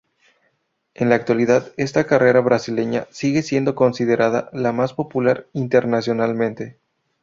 En 0.95 1.09
la 1.09 1.15
actualidad, 1.15 1.73
esta 1.77 2.05
carrera 2.07 2.39
brasileña 2.41 3.05
sigue 3.11 3.43
siendo 3.43 3.75
considerada 3.75 4.49
la 4.51 4.71
más 4.71 4.93
popular 4.95 5.45
internacionalmente. 5.53 6.79